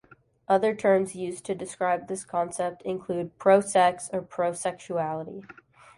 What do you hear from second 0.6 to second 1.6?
terms used to